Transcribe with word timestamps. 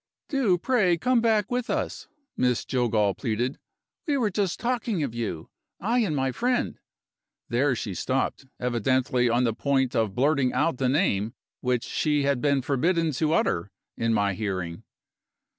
"Do 0.29 0.57
pray 0.57 0.97
come 0.97 1.21
back 1.21 1.51
with 1.51 1.69
us," 1.69 2.07
Miss 2.35 2.65
Jillgall 2.65 3.13
pleaded. 3.15 3.59
"We 4.07 4.17
were 4.17 4.31
just 4.31 4.59
talking 4.59 5.03
of 5.03 5.13
you. 5.13 5.51
I 5.79 5.99
and 5.99 6.15
my 6.15 6.31
friend" 6.31 6.79
There 7.49 7.75
she 7.75 7.93
stopped, 7.93 8.47
evidently 8.59 9.29
on 9.29 9.43
the 9.43 9.53
point 9.53 9.95
of 9.95 10.15
blurting 10.15 10.53
out 10.53 10.77
the 10.77 10.89
name 10.89 11.35
which 11.59 11.83
she 11.83 12.23
had 12.23 12.41
been 12.41 12.63
forbidden 12.63 13.11
to 13.11 13.33
utter 13.33 13.69
in 13.95 14.11
my 14.11 14.33
hearing. 14.33 14.81